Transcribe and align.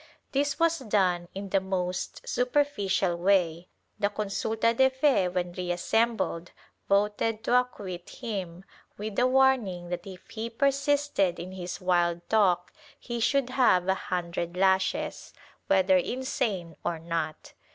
This 0.31 0.57
was 0.59 0.79
done 0.79 1.27
in 1.35 1.49
the 1.51 1.59
most 1.59 2.27
superficial 2.27 3.15
way, 3.17 3.67
the 3.99 4.09
consulta 4.09 4.75
de 4.75 4.89
fe 4.89 5.27
when 5.27 5.51
reassembled 5.53 6.49
voted 6.89 7.43
to 7.43 7.59
acquit 7.59 8.09
him, 8.09 8.65
with 8.97 9.19
a 9.19 9.27
warning 9.27 9.89
that 9.89 10.07
if 10.07 10.27
he 10.31 10.49
persisted 10.49 11.39
in 11.39 11.51
his 11.51 11.79
wild 11.79 12.27
talk 12.31 12.73
he 12.99 13.19
should 13.19 13.51
have 13.51 13.87
a 13.87 13.93
hundred 13.93 14.57
lashes, 14.57 15.35
whether 15.67 15.97
insane 15.97 16.75
or 16.83 16.97
not. 16.97 17.53